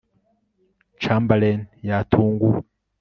chamberlain 1.01 1.59
yatunguwe 1.89 2.57